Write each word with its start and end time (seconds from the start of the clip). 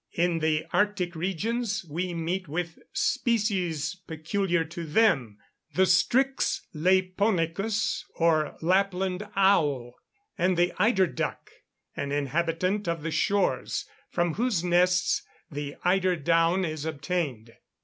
In 0.13 0.39
the 0.39 0.65
arctic 0.73 1.13
regions, 1.15 1.85
we 1.87 2.15
meet 2.15 2.47
with 2.47 2.79
species 2.91 3.93
peculiar 4.07 4.63
to 4.65 4.83
them, 4.83 5.37
the 5.75 5.85
Strix 5.85 6.65
laeponicus 6.73 8.05
or 8.15 8.57
Lapland 8.63 9.27
owl, 9.35 9.93
and 10.39 10.57
the 10.57 10.73
eider 10.79 11.05
duck, 11.05 11.51
an 11.95 12.11
inhabitant 12.11 12.87
of 12.87 13.03
the 13.03 13.11
shores, 13.11 13.85
from 14.09 14.33
whose 14.33 14.63
nests 14.63 15.21
the 15.51 15.75
eider 15.83 16.15
down 16.15 16.65
is 16.65 16.83
obtained. 16.83 17.51